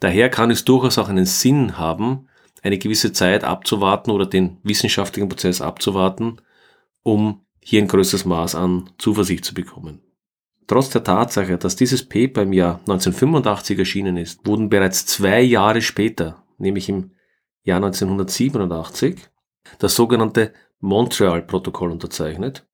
Daher 0.00 0.30
kann 0.30 0.50
es 0.50 0.64
durchaus 0.64 0.98
auch 0.98 1.08
einen 1.08 1.26
Sinn 1.26 1.76
haben, 1.76 2.28
eine 2.62 2.78
gewisse 2.78 3.12
Zeit 3.12 3.44
abzuwarten 3.44 4.10
oder 4.10 4.26
den 4.26 4.58
wissenschaftlichen 4.62 5.28
Prozess 5.28 5.60
abzuwarten, 5.60 6.40
um 7.02 7.44
hier 7.60 7.82
ein 7.82 7.88
größeres 7.88 8.24
Maß 8.24 8.54
an 8.54 8.90
Zuversicht 8.98 9.44
zu 9.44 9.54
bekommen. 9.54 10.00
Trotz 10.66 10.90
der 10.90 11.04
Tatsache, 11.04 11.58
dass 11.58 11.76
dieses 11.76 12.08
Paper 12.08 12.42
im 12.42 12.52
Jahr 12.52 12.78
1985 12.80 13.78
erschienen 13.78 14.16
ist, 14.16 14.46
wurden 14.46 14.68
bereits 14.68 15.04
zwei 15.04 15.40
Jahre 15.42 15.82
später, 15.82 16.44
nämlich 16.58 16.88
im 16.88 17.12
Jahr 17.62 17.78
1987, 17.78 19.16
das 19.78 19.94
sogenannte 19.94 20.52
Montreal-Protokoll 20.80 21.90
unterzeichnet, 21.90 22.66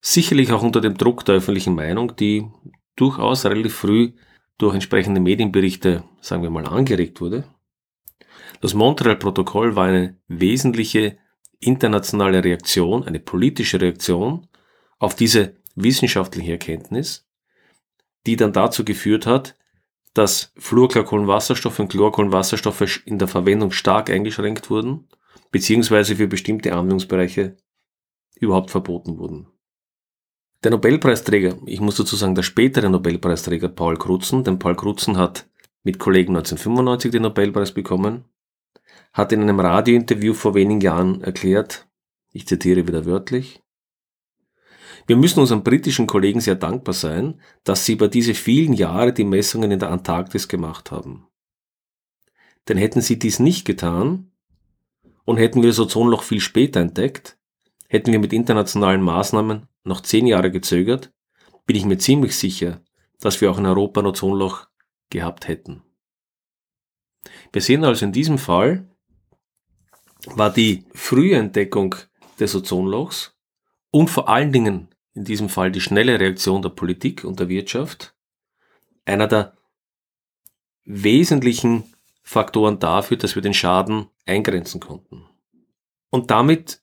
sicherlich 0.00 0.52
auch 0.52 0.62
unter 0.62 0.80
dem 0.80 0.96
Druck 0.96 1.24
der 1.24 1.36
öffentlichen 1.36 1.74
Meinung, 1.74 2.16
die 2.16 2.46
durchaus 2.96 3.44
relativ 3.44 3.74
früh 3.74 4.12
durch 4.58 4.74
entsprechende 4.74 5.20
Medienberichte, 5.20 6.04
sagen 6.20 6.42
wir 6.42 6.50
mal, 6.50 6.66
angeregt 6.66 7.20
wurde. 7.20 7.44
Das 8.60 8.74
Montreal-Protokoll 8.74 9.76
war 9.76 9.86
eine 9.86 10.18
wesentliche 10.28 11.18
internationale 11.60 12.42
Reaktion, 12.42 13.04
eine 13.04 13.20
politische 13.20 13.80
Reaktion 13.80 14.48
auf 14.98 15.14
diese 15.14 15.56
wissenschaftliche 15.74 16.52
Erkenntnis, 16.52 17.28
die 18.26 18.36
dann 18.36 18.52
dazu 18.52 18.84
geführt 18.84 19.26
hat, 19.26 19.56
dass 20.14 20.52
Fluorchlorkohlenwasserstoffe 20.56 21.78
und 21.78 21.88
Chlorkohlenwasserstoffe 21.88 23.02
in 23.04 23.18
der 23.18 23.28
Verwendung 23.28 23.72
stark 23.72 24.08
eingeschränkt 24.08 24.70
wurden, 24.70 25.06
beziehungsweise 25.50 26.16
für 26.16 26.28
bestimmte 26.28 26.72
Anwendungsbereiche 26.72 27.56
überhaupt 28.38 28.70
verboten 28.70 29.18
wurden. 29.18 29.46
Der 30.62 30.70
Nobelpreisträger, 30.70 31.58
ich 31.66 31.80
muss 31.80 31.96
dazu 31.96 32.16
sagen, 32.16 32.34
der 32.34 32.42
spätere 32.42 32.88
Nobelpreisträger 32.88 33.68
Paul 33.68 33.96
Crutzen, 33.96 34.44
denn 34.44 34.58
Paul 34.58 34.74
Crutzen 34.74 35.16
hat 35.16 35.48
mit 35.82 35.98
Kollegen 35.98 36.36
1995 36.36 37.12
den 37.12 37.22
Nobelpreis 37.22 37.72
bekommen, 37.72 38.24
hat 39.12 39.32
in 39.32 39.42
einem 39.42 39.60
Radiointerview 39.60 40.34
vor 40.34 40.54
wenigen 40.54 40.80
Jahren 40.80 41.20
erklärt, 41.22 41.86
ich 42.32 42.46
zitiere 42.46 42.86
wieder 42.88 43.06
wörtlich, 43.06 43.62
wir 45.06 45.16
müssen 45.16 45.40
unseren 45.40 45.62
britischen 45.62 46.06
Kollegen 46.06 46.40
sehr 46.40 46.56
dankbar 46.56 46.94
sein, 46.94 47.40
dass 47.62 47.84
sie 47.84 47.92
über 47.92 48.08
diese 48.08 48.34
vielen 48.34 48.72
Jahre 48.72 49.12
die 49.12 49.24
Messungen 49.24 49.70
in 49.70 49.78
der 49.78 49.90
Antarktis 49.90 50.48
gemacht 50.48 50.90
haben. 50.90 51.28
Denn 52.68 52.76
hätten 52.76 53.00
sie 53.00 53.18
dies 53.18 53.38
nicht 53.38 53.64
getan 53.64 54.32
und 55.26 55.36
hätten 55.36 55.60
wir 55.60 55.68
das 55.68 55.78
Ozonloch 55.78 56.22
viel 56.22 56.40
später 56.40 56.80
entdeckt, 56.80 57.36
hätten 57.88 58.12
wir 58.12 58.18
mit 58.18 58.32
internationalen 58.32 59.02
Maßnahmen 59.02 59.68
noch 59.84 60.00
zehn 60.00 60.26
Jahre 60.26 60.50
gezögert, 60.50 61.12
bin 61.66 61.76
ich 61.76 61.84
mir 61.84 61.98
ziemlich 61.98 62.36
sicher, 62.36 62.80
dass 63.20 63.40
wir 63.40 63.50
auch 63.50 63.58
in 63.58 63.66
Europa 63.66 64.00
ein 64.00 64.06
Ozonloch 64.06 64.68
gehabt 65.10 65.48
hätten. 65.48 65.82
Wir 67.52 67.60
sehen 67.60 67.84
also 67.84 68.06
in 68.06 68.12
diesem 68.12 68.38
Fall, 68.38 68.88
war 70.26 70.52
die 70.52 70.86
frühe 70.94 71.36
Entdeckung 71.36 71.96
des 72.38 72.54
Ozonlochs 72.54 73.36
und 73.90 74.08
vor 74.08 74.28
allen 74.28 74.52
Dingen 74.52 74.88
in 75.14 75.24
diesem 75.24 75.48
Fall 75.48 75.72
die 75.72 75.80
schnelle 75.80 76.20
Reaktion 76.20 76.62
der 76.62 76.70
Politik 76.70 77.24
und 77.24 77.40
der 77.40 77.48
Wirtschaft 77.48 78.14
einer 79.04 79.26
der 79.26 79.56
wesentlichen 80.84 81.95
Faktoren 82.28 82.80
dafür, 82.80 83.16
dass 83.16 83.36
wir 83.36 83.42
den 83.42 83.54
Schaden 83.54 84.08
eingrenzen 84.26 84.80
konnten. 84.80 85.24
Und 86.10 86.32
damit 86.32 86.82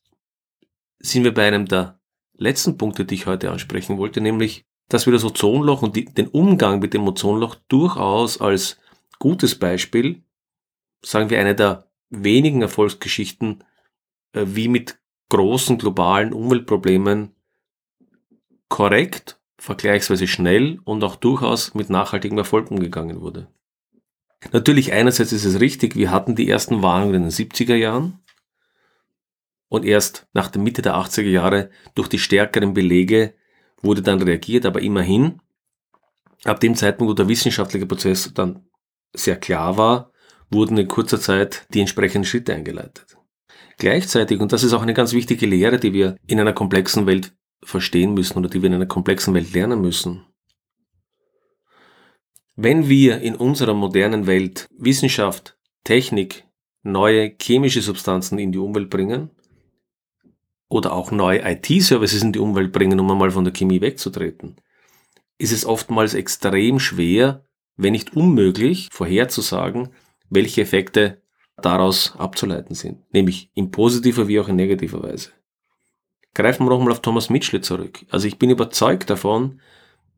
sind 1.00 1.26
wir 1.26 1.34
bei 1.34 1.46
einem 1.46 1.66
der 1.66 2.00
letzten 2.34 2.78
Punkte, 2.78 3.04
die 3.04 3.16
ich 3.16 3.26
heute 3.26 3.52
ansprechen 3.52 3.98
wollte, 3.98 4.22
nämlich, 4.22 4.66
dass 4.88 5.06
wir 5.06 5.12
das 5.12 5.26
Ozonloch 5.26 5.82
und 5.82 5.98
die, 5.98 6.06
den 6.06 6.30
Umgang 6.30 6.80
mit 6.80 6.94
dem 6.94 7.06
Ozonloch 7.06 7.56
durchaus 7.68 8.40
als 8.40 8.80
gutes 9.20 9.60
Beispiel, 9.60 10.24
sagen 11.04 11.30
wir 11.30 11.42
eine 11.42 11.56
der 11.56 11.90
wenigen 12.10 12.62
Erfolgsgeschichten, 12.62 13.66
äh, 14.32 14.46
wie 14.46 14.70
mit 14.70 14.98
großen 15.28 15.78
globalen 15.78 16.32
Umweltproblemen 16.32 17.36
korrekt, 18.70 19.42
vergleichsweise 19.58 20.28
schnell 20.28 20.80
und 20.86 21.04
auch 21.04 21.18
durchaus 21.18 21.74
mit 21.74 21.90
nachhaltigem 21.90 22.38
Erfolg 22.38 22.72
umgegangen 22.72 23.20
wurde. 23.20 23.50
Natürlich 24.52 24.94
einerseits 24.94 25.32
ist 25.32 25.46
es 25.46 25.60
richtig, 25.60 25.96
wir 25.96 26.12
hatten 26.12 26.36
die 26.36 26.50
ersten 26.50 26.82
Warnungen 26.82 27.16
in 27.16 27.22
den 27.24 27.32
70er 27.32 27.76
Jahren 27.76 28.20
und 29.70 29.86
erst 29.86 30.28
nach 30.34 30.50
der 30.50 30.62
Mitte 30.62 30.82
der 30.82 30.96
80er 30.96 31.30
Jahre 31.30 31.70
durch 31.96 32.08
die 32.08 32.20
stärkeren 32.20 32.74
Belege 32.74 33.34
wurde 33.82 34.02
dann 34.02 34.22
reagiert, 34.22 34.66
aber 34.66 34.82
immerhin, 34.82 35.40
ab 36.44 36.60
dem 36.60 36.76
Zeitpunkt, 36.76 37.12
wo 37.12 37.16
der 37.16 37.28
wissenschaftliche 37.28 37.86
Prozess 37.86 38.32
dann 38.34 38.68
sehr 39.14 39.36
klar 39.36 39.78
war, 39.78 40.12
wurden 40.52 40.78
in 40.78 40.88
kurzer 40.88 41.20
Zeit 41.20 41.66
die 41.74 41.82
entsprechenden 41.82 42.26
Schritte 42.26 42.54
eingeleitet. 42.54 43.18
Gleichzeitig, 43.78 44.40
und 44.40 44.52
das 44.52 44.64
ist 44.64 44.74
auch 44.74 44.84
eine 44.84 44.94
ganz 44.94 45.14
wichtige 45.14 45.46
Lehre, 45.46 45.80
die 45.80 45.94
wir 45.94 46.18
in 46.28 46.40
einer 46.40 46.54
komplexen 46.54 47.08
Welt 47.08 47.34
verstehen 47.64 48.14
müssen 48.14 48.38
oder 48.38 48.50
die 48.50 48.62
wir 48.62 48.68
in 48.68 48.76
einer 48.76 48.86
komplexen 48.86 49.34
Welt 49.34 49.54
lernen 49.54 49.82
müssen. 49.82 50.26
Wenn 52.56 52.88
wir 52.88 53.22
in 53.22 53.36
unserer 53.36 53.74
modernen 53.74 54.28
Welt 54.28 54.68
Wissenschaft, 54.78 55.58
Technik, 55.84 56.46
neue 56.84 57.36
chemische 57.42 57.82
Substanzen 57.82 58.38
in 58.38 58.52
die 58.52 58.60
Umwelt 58.60 58.92
bringen 58.92 59.32
oder 60.70 60.94
auch 60.94 61.10
neue 61.10 61.42
IT-Services 61.44 62.22
in 62.22 62.32
die 62.32 62.40
Umwelt 62.40 62.72
bringen, 62.72 63.00
um 63.00 63.10
einmal 63.10 63.32
von 63.32 63.44
der 63.44 63.54
Chemie 63.54 63.82
wegzutreten, 63.82 64.58
ist 65.40 65.52
es 65.52 65.66
oftmals 65.66 66.14
extrem 66.14 66.80
schwer, 66.80 67.44
wenn 67.76 67.94
nicht 67.94 68.16
unmöglich, 68.16 68.90
vorherzusagen, 68.92 69.90
welche 70.30 70.62
Effekte 70.62 71.24
daraus 71.58 72.16
abzuleiten 72.18 72.76
sind, 72.76 73.00
nämlich 73.14 73.50
in 73.56 73.72
positiver 73.72 74.28
wie 74.28 74.40
auch 74.40 74.48
in 74.48 74.58
negativer 74.58 75.02
Weise. 75.02 75.32
Greifen 76.36 76.66
wir 76.66 76.70
nochmal 76.70 76.92
auf 76.92 77.02
Thomas 77.02 77.32
Mitchell 77.32 77.62
zurück. 77.62 78.06
Also 78.10 78.28
ich 78.28 78.38
bin 78.38 78.52
überzeugt 78.52 79.10
davon, 79.10 79.60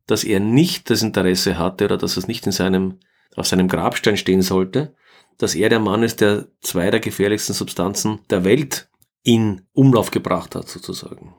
dass 0.07 0.24
er 0.24 0.39
nicht 0.39 0.89
das 0.89 1.01
Interesse 1.01 1.57
hatte 1.57 1.85
oder 1.85 1.97
dass 1.97 2.17
es 2.17 2.27
nicht 2.27 2.45
in 2.45 2.51
seinem, 2.51 3.00
auf 3.35 3.47
seinem 3.47 3.67
Grabstein 3.67 4.17
stehen 4.17 4.41
sollte, 4.41 4.95
dass 5.38 5.55
er 5.55 5.69
der 5.69 5.79
Mann 5.79 6.03
ist, 6.03 6.21
der 6.21 6.47
zwei 6.62 6.91
der 6.91 7.00
gefährlichsten 7.00 7.53
Substanzen 7.53 8.19
der 8.29 8.43
Welt 8.43 8.89
in 9.24 9.67
Umlauf 9.74 10.12
gebracht 10.12 10.55
hat, 10.55 10.69
sozusagen. 10.69 11.35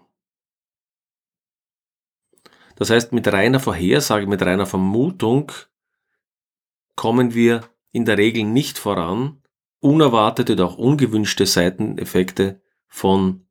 Das 2.75 2.90
heißt, 2.90 3.12
mit 3.12 3.26
reiner 3.28 3.61
Vorhersage, 3.61 4.26
mit 4.26 4.42
reiner 4.42 4.66
Vermutung 4.66 5.50
kommen 6.94 7.35
wir 7.35 7.62
in 7.90 8.04
der 8.04 8.18
Regel 8.18 8.44
nicht 8.44 8.78
voran, 8.78 9.42
unerwartete 9.80 10.52
oder 10.52 10.66
auch 10.66 10.76
ungewünschte 10.76 11.46
Seiteneffekte 11.46 12.61
von 12.88 13.46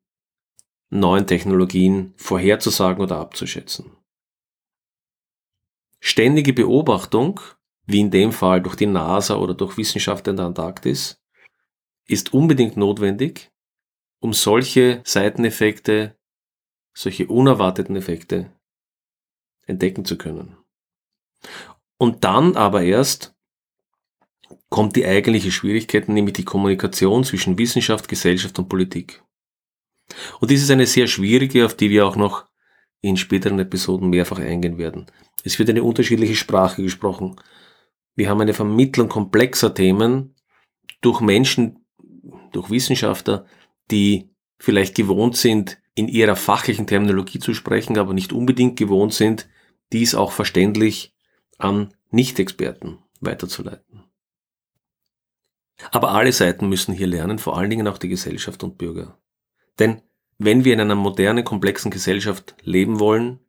neuen 0.90 1.26
Technologien 1.26 2.14
vorherzusagen 2.16 3.02
oder 3.02 3.18
abzuschätzen. 3.18 3.95
Ständige 6.06 6.52
Beobachtung, 6.52 7.40
wie 7.84 7.98
in 7.98 8.12
dem 8.12 8.30
Fall 8.30 8.62
durch 8.62 8.76
die 8.76 8.86
NASA 8.86 9.34
oder 9.34 9.54
durch 9.54 9.76
Wissenschaftler 9.76 10.30
in 10.30 10.36
der 10.36 10.46
Antarktis, 10.46 11.20
ist 12.06 12.32
unbedingt 12.32 12.76
notwendig, 12.76 13.50
um 14.20 14.32
solche 14.32 15.02
Seiteneffekte, 15.04 16.16
solche 16.94 17.26
unerwarteten 17.26 17.96
Effekte 17.96 18.52
entdecken 19.66 20.04
zu 20.04 20.16
können. 20.16 20.56
Und 21.98 22.22
dann 22.22 22.56
aber 22.56 22.82
erst 22.82 23.34
kommt 24.68 24.94
die 24.94 25.06
eigentliche 25.06 25.50
Schwierigkeit, 25.50 26.08
nämlich 26.08 26.34
die 26.34 26.44
Kommunikation 26.44 27.24
zwischen 27.24 27.58
Wissenschaft, 27.58 28.06
Gesellschaft 28.06 28.56
und 28.60 28.68
Politik. 28.68 29.24
Und 30.38 30.52
dies 30.52 30.62
ist 30.62 30.70
eine 30.70 30.86
sehr 30.86 31.08
schwierige, 31.08 31.66
auf 31.66 31.74
die 31.74 31.90
wir 31.90 32.06
auch 32.06 32.14
noch 32.14 32.46
in 33.08 33.16
späteren 33.16 33.58
Episoden 33.58 34.10
mehrfach 34.10 34.38
eingehen 34.38 34.78
werden. 34.78 35.06
Es 35.44 35.58
wird 35.58 35.70
eine 35.70 35.82
unterschiedliche 35.82 36.34
Sprache 36.34 36.82
gesprochen. 36.82 37.36
Wir 38.14 38.28
haben 38.28 38.40
eine 38.40 38.54
Vermittlung 38.54 39.08
komplexer 39.08 39.74
Themen 39.74 40.34
durch 41.00 41.20
Menschen, 41.20 41.84
durch 42.52 42.70
Wissenschaftler, 42.70 43.46
die 43.90 44.30
vielleicht 44.58 44.94
gewohnt 44.94 45.36
sind, 45.36 45.78
in 45.94 46.08
ihrer 46.08 46.36
fachlichen 46.36 46.86
Terminologie 46.86 47.38
zu 47.38 47.54
sprechen, 47.54 47.98
aber 47.98 48.12
nicht 48.12 48.32
unbedingt 48.32 48.78
gewohnt 48.78 49.14
sind, 49.14 49.48
dies 49.92 50.14
auch 50.14 50.32
verständlich 50.32 51.14
an 51.58 51.94
Nicht-Experten 52.10 52.98
weiterzuleiten. 53.20 54.04
Aber 55.90 56.12
alle 56.12 56.32
Seiten 56.32 56.68
müssen 56.68 56.94
hier 56.94 57.06
lernen, 57.06 57.38
vor 57.38 57.56
allen 57.56 57.70
Dingen 57.70 57.88
auch 57.88 57.98
die 57.98 58.08
Gesellschaft 58.08 58.62
und 58.64 58.78
Bürger. 58.78 59.18
Denn 59.78 60.02
wenn 60.38 60.64
wir 60.64 60.74
in 60.74 60.80
einer 60.80 60.94
modernen, 60.94 61.44
komplexen 61.44 61.90
Gesellschaft 61.90 62.54
leben 62.62 63.00
wollen, 63.00 63.40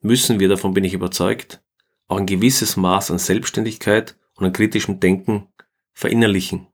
müssen 0.00 0.40
wir, 0.40 0.48
davon 0.48 0.74
bin 0.74 0.84
ich 0.84 0.94
überzeugt, 0.94 1.62
auch 2.08 2.18
ein 2.18 2.26
gewisses 2.26 2.76
Maß 2.76 3.10
an 3.10 3.18
Selbstständigkeit 3.18 4.16
und 4.36 4.46
an 4.46 4.52
kritischem 4.52 5.00
Denken 5.00 5.48
verinnerlichen. 5.92 6.68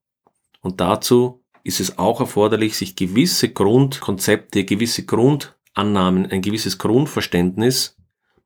Und 0.61 0.81
dazu 0.81 1.43
ist 1.65 1.81
es 1.81 1.99
auch 1.99 2.21
erforderlich, 2.21 2.77
sich 2.77 2.97
gewisse 2.97 3.49
Grundkonzepte, 3.49 4.65
gewisse 4.65 5.05
Grundannahmen, 5.05 6.27
ein 6.27 6.43
gewisses 6.43 6.79
Grundverständnis 6.79 7.97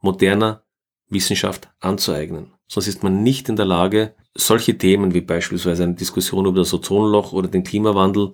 moderner 0.00 0.64
Wissenschaft 1.08 1.68
anzueignen. 1.80 2.52
Sonst 2.66 2.86
ist 2.86 3.02
man 3.02 3.22
nicht 3.22 3.48
in 3.48 3.56
der 3.56 3.66
Lage, 3.66 4.14
solche 4.34 4.78
Themen 4.78 5.12
wie 5.12 5.20
beispielsweise 5.20 5.82
eine 5.82 5.94
Diskussion 5.94 6.46
über 6.46 6.60
das 6.60 6.72
Ozonloch 6.72 7.32
oder 7.32 7.48
den 7.48 7.64
Klimawandel 7.64 8.32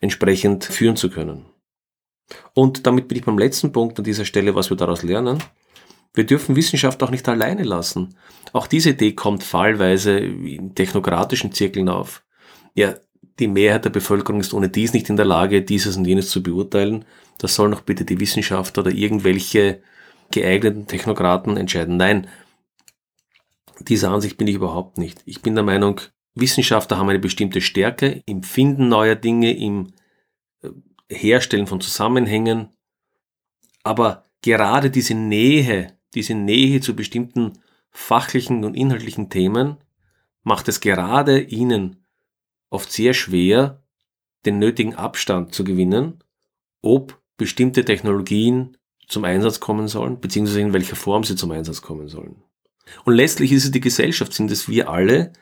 entsprechend 0.00 0.64
führen 0.64 0.96
zu 0.96 1.10
können. 1.10 1.46
Und 2.54 2.86
damit 2.86 3.08
bin 3.08 3.18
ich 3.18 3.24
beim 3.24 3.38
letzten 3.38 3.72
Punkt 3.72 3.98
an 3.98 4.04
dieser 4.04 4.24
Stelle, 4.24 4.54
was 4.54 4.70
wir 4.70 4.76
daraus 4.76 5.02
lernen. 5.02 5.42
Wir 6.14 6.24
dürfen 6.24 6.56
Wissenschaft 6.56 7.02
auch 7.02 7.10
nicht 7.10 7.28
alleine 7.28 7.62
lassen. 7.62 8.16
Auch 8.52 8.66
diese 8.66 8.90
Idee 8.90 9.12
kommt 9.12 9.44
fallweise 9.44 10.18
in 10.18 10.74
technokratischen 10.74 11.52
Zirkeln 11.52 11.88
auf. 11.88 12.24
Ja, 12.74 12.94
die 13.38 13.48
Mehrheit 13.48 13.84
der 13.84 13.90
Bevölkerung 13.90 14.40
ist 14.40 14.52
ohne 14.52 14.68
dies 14.68 14.92
nicht 14.92 15.08
in 15.10 15.16
der 15.16 15.24
Lage, 15.24 15.62
dieses 15.62 15.96
und 15.96 16.06
jenes 16.06 16.30
zu 16.30 16.42
beurteilen. 16.42 17.04
Das 17.38 17.54
sollen 17.54 17.70
doch 17.70 17.82
bitte 17.82 18.04
die 18.04 18.18
Wissenschaft 18.18 18.76
oder 18.78 18.90
irgendwelche 18.90 19.80
geeigneten 20.32 20.86
Technokraten 20.86 21.56
entscheiden. 21.56 21.96
Nein, 21.96 22.26
dieser 23.80 24.10
Ansicht 24.10 24.36
bin 24.36 24.48
ich 24.48 24.56
überhaupt 24.56 24.98
nicht. 24.98 25.22
Ich 25.24 25.40
bin 25.40 25.54
der 25.54 25.64
Meinung, 25.64 26.00
Wissenschaftler 26.34 26.98
haben 26.98 27.08
eine 27.08 27.18
bestimmte 27.18 27.60
Stärke 27.60 28.22
im 28.26 28.42
Finden 28.42 28.88
neuer 28.88 29.14
Dinge, 29.14 29.56
im 29.56 29.92
Herstellen 31.10 31.66
von 31.66 31.80
Zusammenhängen. 31.80 32.68
Aber 33.82 34.24
gerade 34.42 34.90
diese 34.90 35.14
Nähe, 35.14 35.96
diese 36.14 36.34
Nähe 36.34 36.80
zu 36.80 36.94
bestimmten 36.94 37.58
fachlichen 37.90 38.64
und 38.64 38.74
inhaltlichen 38.74 39.30
Themen 39.30 39.78
macht 40.42 40.68
es 40.68 40.80
gerade 40.80 41.40
ihnen 41.40 42.04
oft 42.70 42.92
sehr 42.92 43.14
schwer, 43.14 43.82
den 44.44 44.58
nötigen 44.58 44.94
Abstand 44.94 45.54
zu 45.54 45.64
gewinnen, 45.64 46.22
ob 46.82 47.20
bestimmte 47.36 47.84
Technologien 47.84 48.76
zum 49.08 49.24
Einsatz 49.24 49.60
kommen 49.60 49.88
sollen, 49.88 50.20
beziehungsweise 50.20 50.60
in 50.60 50.72
welcher 50.72 50.96
Form 50.96 51.24
sie 51.24 51.36
zum 51.36 51.50
Einsatz 51.50 51.82
kommen 51.82 52.08
sollen. 52.08 52.42
Und 53.04 53.14
letztlich 53.14 53.52
ist 53.52 53.64
es 53.64 53.70
die 53.70 53.80
Gesellschaft, 53.80 54.32
sind 54.32 54.50
es 54.50 54.68
wir 54.68 54.90
alle, 54.90 55.32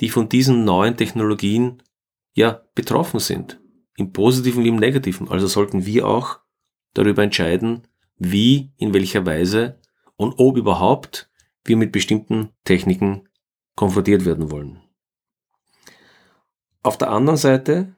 die 0.00 0.08
von 0.08 0.28
diesen 0.28 0.64
neuen 0.64 0.96
Technologien 0.96 1.82
ja 2.34 2.62
betroffen 2.74 3.20
sind. 3.20 3.60
Im 3.96 4.12
positiven 4.12 4.64
wie 4.64 4.68
im 4.68 4.76
negativen. 4.76 5.28
Also 5.28 5.46
sollten 5.46 5.86
wir 5.86 6.06
auch 6.06 6.40
darüber 6.94 7.22
entscheiden, 7.22 7.86
wie, 8.16 8.72
in 8.76 8.94
welcher 8.94 9.26
Weise 9.26 9.80
und 10.16 10.34
ob 10.38 10.56
überhaupt 10.56 11.30
wir 11.64 11.76
mit 11.76 11.92
bestimmten 11.92 12.50
Techniken 12.64 13.28
konfrontiert 13.76 14.24
werden 14.24 14.50
wollen. 14.50 14.80
Auf 16.82 16.98
der 16.98 17.10
anderen 17.10 17.38
Seite 17.38 17.96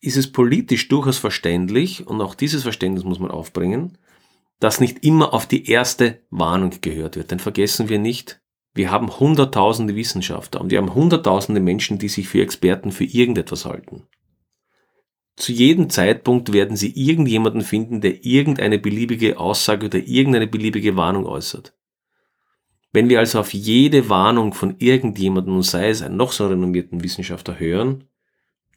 ist 0.00 0.16
es 0.16 0.32
politisch 0.32 0.88
durchaus 0.88 1.18
verständlich, 1.18 2.06
und 2.06 2.20
auch 2.20 2.34
dieses 2.34 2.62
Verständnis 2.62 3.04
muss 3.04 3.18
man 3.18 3.30
aufbringen, 3.30 3.98
dass 4.60 4.80
nicht 4.80 5.04
immer 5.04 5.32
auf 5.32 5.46
die 5.46 5.68
erste 5.68 6.22
Warnung 6.30 6.72
gehört 6.80 7.16
wird. 7.16 7.30
Denn 7.30 7.40
vergessen 7.40 7.88
wir 7.88 7.98
nicht, 7.98 8.40
wir 8.74 8.90
haben 8.90 9.18
hunderttausende 9.20 9.94
Wissenschaftler 9.94 10.60
und 10.60 10.70
wir 10.70 10.78
haben 10.78 10.94
hunderttausende 10.94 11.60
Menschen, 11.60 11.98
die 11.98 12.08
sich 12.08 12.28
für 12.28 12.42
Experten 12.42 12.90
für 12.90 13.04
irgendetwas 13.04 13.64
halten. 13.64 14.08
Zu 15.36 15.52
jedem 15.52 15.90
Zeitpunkt 15.90 16.52
werden 16.52 16.76
Sie 16.76 16.90
irgendjemanden 16.90 17.62
finden, 17.62 18.00
der 18.00 18.24
irgendeine 18.24 18.78
beliebige 18.78 19.38
Aussage 19.38 19.86
oder 19.86 19.98
irgendeine 19.98 20.46
beliebige 20.46 20.96
Warnung 20.96 21.26
äußert. 21.26 21.74
Wenn 22.92 23.08
wir 23.08 23.18
also 23.18 23.40
auf 23.40 23.52
jede 23.52 24.08
Warnung 24.08 24.52
von 24.52 24.76
irgendjemandem, 24.78 25.62
sei 25.62 25.88
es 25.88 26.02
einen 26.02 26.16
noch 26.16 26.30
so 26.30 26.46
renommierten 26.46 27.02
Wissenschaftler, 27.02 27.58
hören, 27.58 28.04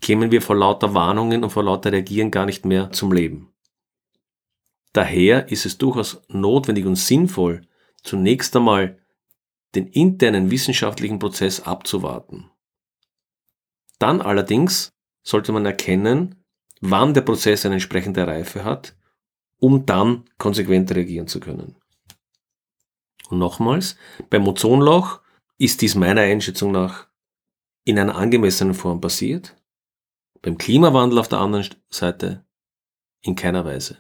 kämen 0.02 0.32
wir 0.32 0.42
vor 0.42 0.56
lauter 0.56 0.96
Warnungen 0.96 1.44
und 1.44 1.52
vor 1.52 1.64
lauter 1.64 1.92
Reagieren 1.92 2.32
gar 2.32 2.48
nicht 2.48 2.66
mehr 2.66 2.92
zum 2.92 3.12
Leben. 3.12 3.54
Daher 4.94 5.52
ist 5.52 5.68
es 5.68 5.78
durchaus 5.78 6.24
notwendig 6.30 6.88
und 6.88 6.96
sinnvoll, 6.96 7.62
zunächst 8.02 8.56
einmal 8.56 8.98
den 9.78 9.88
internen 9.88 10.50
wissenschaftlichen 10.50 11.20
Prozess 11.20 11.62
abzuwarten. 11.62 12.50
Dann 14.00 14.22
allerdings 14.22 14.92
sollte 15.22 15.52
man 15.52 15.68
erkennen, 15.68 16.44
wann 16.82 17.14
der 17.14 17.22
Prozess 17.22 17.64
eine 17.66 17.76
entsprechende 17.76 18.26
Reife 18.26 18.64
hat, 18.64 18.96
um 19.60 19.86
dann 19.86 20.26
konsequent 20.40 20.94
reagieren 20.96 21.28
zu 21.28 21.40
können. 21.40 21.76
Und 23.30 23.38
nochmals, 23.38 23.98
beim 24.32 24.48
Ozonloch 24.48 25.22
ist 25.60 25.82
dies 25.82 25.94
meiner 25.94 26.22
Einschätzung 26.22 26.72
nach 26.72 27.08
in 27.84 28.00
einer 28.00 28.16
angemessenen 28.16 28.74
Form 28.74 29.00
passiert, 29.00 29.56
beim 30.42 30.58
Klimawandel 30.58 31.20
auf 31.20 31.28
der 31.28 31.40
anderen 31.40 31.68
Seite 31.90 32.46
in 33.22 33.36
keiner 33.36 33.64
Weise. 33.64 33.98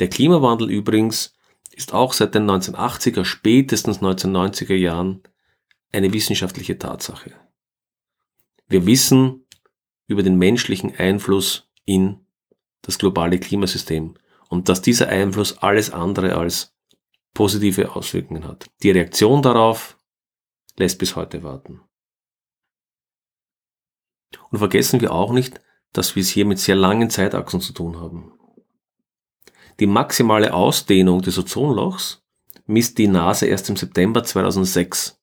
Der 0.00 0.08
Klimawandel 0.08 0.70
übrigens 0.70 1.34
ist 1.74 1.92
auch 1.92 2.12
seit 2.12 2.34
den 2.34 2.48
1980er, 2.48 3.24
spätestens 3.24 4.00
1990er 4.00 4.74
Jahren 4.74 5.22
eine 5.92 6.12
wissenschaftliche 6.12 6.78
Tatsache. 6.78 7.32
Wir 8.68 8.86
wissen 8.86 9.46
über 10.06 10.22
den 10.22 10.36
menschlichen 10.36 10.94
Einfluss 10.96 11.70
in 11.84 12.26
das 12.82 12.98
globale 12.98 13.38
Klimasystem 13.38 14.14
und 14.48 14.68
dass 14.68 14.82
dieser 14.82 15.08
Einfluss 15.08 15.58
alles 15.58 15.90
andere 15.90 16.36
als 16.36 16.74
positive 17.34 17.94
Auswirkungen 17.94 18.46
hat. 18.46 18.66
Die 18.82 18.90
Reaktion 18.90 19.42
darauf 19.42 19.96
lässt 20.76 20.98
bis 20.98 21.16
heute 21.16 21.42
warten. 21.42 21.80
Und 24.50 24.58
vergessen 24.58 25.00
wir 25.00 25.12
auch 25.12 25.32
nicht, 25.32 25.60
dass 25.92 26.16
wir 26.16 26.22
es 26.22 26.30
hier 26.30 26.46
mit 26.46 26.58
sehr 26.58 26.76
langen 26.76 27.10
Zeitachsen 27.10 27.60
zu 27.60 27.72
tun 27.72 28.00
haben. 28.00 28.32
Die 29.82 29.88
maximale 29.88 30.54
Ausdehnung 30.54 31.22
des 31.22 31.36
Ozonlochs 31.40 32.22
misst 32.66 32.98
die 32.98 33.08
NASA 33.08 33.46
erst 33.46 33.68
im 33.68 33.74
September 33.74 34.22
2006. 34.22 35.20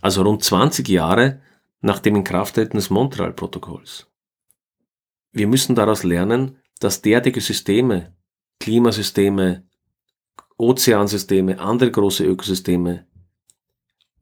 Also 0.00 0.22
rund 0.22 0.42
20 0.42 0.88
Jahre 0.88 1.42
nach 1.82 1.98
dem 1.98 2.16
Inkrafttreten 2.16 2.78
des 2.78 2.88
Montreal-Protokolls. 2.88 4.06
Wir 5.30 5.46
müssen 5.46 5.74
daraus 5.74 6.04
lernen, 6.04 6.56
dass 6.80 7.02
derartige 7.02 7.42
Systeme, 7.42 8.16
Klimasysteme, 8.60 9.68
Ozeansysteme, 10.56 11.60
andere 11.60 11.90
große 11.90 12.24
Ökosysteme 12.24 13.06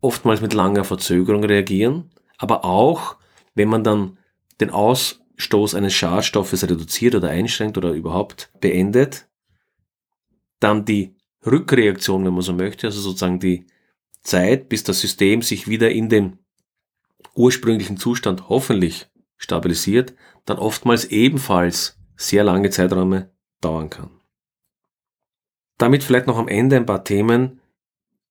oftmals 0.00 0.40
mit 0.40 0.52
langer 0.52 0.82
Verzögerung 0.82 1.44
reagieren, 1.44 2.10
aber 2.38 2.64
auch, 2.64 3.18
wenn 3.54 3.68
man 3.68 3.84
dann 3.84 4.18
den 4.60 4.70
Aus 4.70 5.23
Stoß 5.36 5.74
eines 5.74 5.94
Schadstoffes 5.94 6.62
reduziert 6.62 7.14
oder 7.14 7.28
einschränkt 7.28 7.76
oder 7.76 7.92
überhaupt 7.92 8.50
beendet, 8.60 9.28
dann 10.60 10.84
die 10.84 11.14
Rückreaktion, 11.44 12.24
wenn 12.24 12.32
man 12.32 12.42
so 12.42 12.52
möchte, 12.52 12.86
also 12.86 13.00
sozusagen 13.00 13.40
die 13.40 13.66
Zeit, 14.22 14.68
bis 14.68 14.84
das 14.84 15.00
System 15.00 15.42
sich 15.42 15.68
wieder 15.68 15.90
in 15.90 16.08
den 16.08 16.38
ursprünglichen 17.34 17.96
Zustand 17.96 18.48
hoffentlich 18.48 19.08
stabilisiert, 19.36 20.14
dann 20.44 20.58
oftmals 20.58 21.06
ebenfalls 21.06 21.98
sehr 22.16 22.44
lange 22.44 22.70
Zeiträume 22.70 23.30
dauern 23.60 23.90
kann. 23.90 24.10
Damit 25.78 26.04
vielleicht 26.04 26.26
noch 26.26 26.38
am 26.38 26.48
Ende 26.48 26.76
ein 26.76 26.86
paar 26.86 27.04
Themen, 27.04 27.60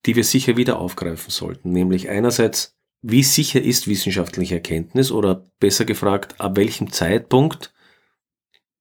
die 0.06 0.16
wir 0.16 0.24
sicher 0.24 0.58
wieder 0.58 0.80
aufgreifen 0.80 1.30
sollten. 1.30 1.72
Nämlich 1.72 2.10
einerseits, 2.10 2.73
wie 3.04 3.22
sicher 3.22 3.62
ist 3.62 3.88
wissenschaftliche 3.88 4.56
Erkenntnis 4.56 5.12
oder 5.12 5.46
besser 5.60 5.84
gefragt, 5.84 6.40
ab 6.40 6.56
welchem 6.56 6.92
Zeitpunkt 6.92 7.74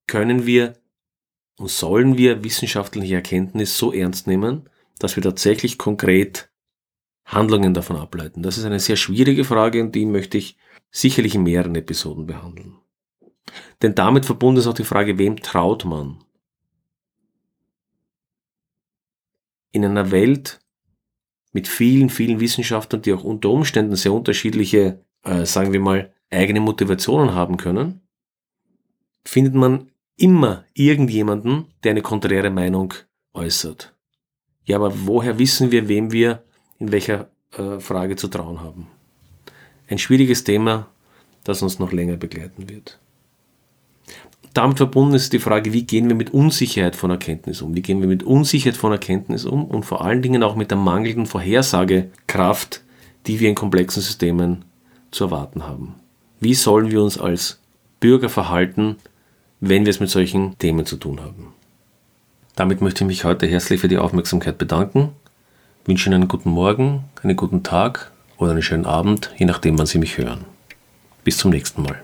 können 0.07 0.47
wir 0.47 0.75
und 1.59 1.71
sollen 1.71 2.17
wir 2.17 2.45
wissenschaftliche 2.45 3.17
Erkenntnis 3.17 3.77
so 3.77 3.93
ernst 3.93 4.29
nehmen, 4.29 4.71
dass 5.01 5.17
wir 5.17 5.25
tatsächlich 5.25 5.77
konkret 5.77 6.53
Handlungen 7.25 7.75
davon 7.75 7.97
ableiten? 7.97 8.45
Das 8.45 8.59
ist 8.59 8.65
eine 8.65 8.79
sehr 8.79 8.97
schwierige 8.97 9.45
Frage 9.45 9.83
und 9.83 9.93
die 9.93 10.07
möchte 10.07 10.39
ich 10.39 10.57
sicherlich 10.93 11.35
in 11.35 11.43
mehreren 11.43 11.75
Episoden 11.75 12.27
behandeln. 12.27 12.79
Denn 13.83 13.97
damit 13.97 14.25
verbunden 14.25 14.61
ist 14.61 14.69
auch 14.69 14.75
die 14.75 14.85
Frage, 14.85 15.19
wem 15.19 15.43
traut 15.43 15.85
man? 15.85 16.23
In 19.73 19.85
einer 19.85 20.13
Welt 20.13 20.62
mit 21.53 21.69
vielen, 21.69 22.11
vielen 22.11 22.41
Wissenschaftlern, 22.41 23.03
die 23.03 23.13
auch 23.13 23.25
unter 23.25 23.51
Umständen 23.51 23.97
sehr 23.97 24.13
unterschiedliche, 24.13 25.05
äh, 25.25 25.45
sagen 25.45 25.73
wir 25.73 25.81
mal, 25.81 26.13
eigene 26.31 26.61
Motivationen 26.61 27.35
haben 27.35 27.59
können, 27.59 28.01
findet 29.25 29.55
man 29.55 29.91
immer 30.17 30.65
irgendjemanden, 30.75 31.67
der 31.85 31.93
eine 31.93 32.03
konträre 32.03 32.51
Meinung 32.51 32.95
äußert. 33.35 33.95
Ja, 34.65 34.77
aber 34.77 34.93
woher 35.07 35.39
wissen 35.39 35.71
wir, 35.71 35.89
wem 35.89 36.13
wir 36.13 36.45
in 36.79 36.93
welcher 36.93 37.31
äh, 37.57 37.81
Frage 37.81 38.17
zu 38.17 38.29
trauen 38.29 38.61
haben? 38.61 38.89
Ein 39.89 39.99
schwieriges 39.99 40.45
Thema, 40.45 40.89
das 41.45 41.63
uns 41.63 41.79
noch 41.79 41.93
länger 41.93 42.17
begleiten 42.17 42.69
wird. 42.69 42.99
Damit 44.55 44.77
verbunden 44.77 45.15
ist 45.15 45.33
die 45.33 45.39
Frage, 45.39 45.73
wie 45.73 45.85
gehen 45.85 46.09
wir 46.09 46.15
mit 46.15 46.35
Unsicherheit 46.35 46.95
von 46.95 47.11
Erkenntnis 47.11 47.63
um? 47.63 47.75
Wie 47.75 47.83
gehen 47.83 48.01
wir 48.01 48.09
mit 48.09 48.23
Unsicherheit 48.23 48.77
von 48.77 48.93
Erkenntnis 48.93 49.47
um 49.47 49.65
und 49.65 49.85
vor 49.85 50.05
allen 50.05 50.21
Dingen 50.21 50.43
auch 50.43 50.57
mit 50.57 50.71
der 50.71 50.79
mangelnden 50.79 51.27
Vorhersagekraft, 51.27 52.83
die 53.27 53.41
wir 53.41 53.49
in 53.49 53.55
komplexen 53.55 54.03
Systemen 54.03 54.65
zu 55.11 55.25
erwarten 55.25 55.67
haben? 55.67 55.95
Wie 56.41 56.55
sollen 56.55 56.91
wir 56.91 57.03
uns 57.03 57.19
als 57.19 57.61
Bürger 58.03 58.29
verhalten, 58.29 58.97
wenn 59.61 59.87
wir 59.87 59.91
es 59.91 60.01
mit 60.01 60.11
solchen 60.11 60.59
Themen 60.59 60.85
zu 60.85 60.97
tun 60.97 61.21
haben. 61.21 61.55
Damit 62.57 62.81
möchte 62.83 63.05
ich 63.05 63.07
mich 63.07 63.25
heute 63.25 63.47
herzlich 63.47 63.81
für 63.81 63.87
die 63.87 63.97
Aufmerksamkeit 63.97 64.59
bedanken. 64.59 65.11
Ich 65.83 65.89
wünsche 65.89 66.11
Ihnen 66.11 66.23
einen 66.23 66.29
guten 66.29 66.51
Morgen, 66.51 67.05
einen 67.23 67.37
guten 67.37 67.63
Tag 67.63 68.11
oder 68.39 68.51
einen 68.51 68.63
schönen 68.63 68.87
Abend, 68.87 69.31
je 69.39 69.47
nachdem, 69.47 69.79
wann 69.79 69.87
Sie 69.87 69.99
mich 69.99 70.19
hören. 70.19 70.45
Bis 71.23 71.39
zum 71.39 71.53
nächsten 71.53 71.83
Mal. 71.83 72.03